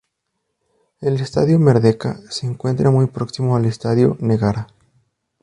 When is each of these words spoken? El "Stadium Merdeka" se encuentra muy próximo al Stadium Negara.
El 0.99 1.19
"Stadium 1.19 1.61
Merdeka" 1.61 2.19
se 2.31 2.47
encuentra 2.47 2.89
muy 2.89 3.05
próximo 3.05 3.55
al 3.55 3.65
Stadium 3.65 4.17
Negara. 4.19 4.65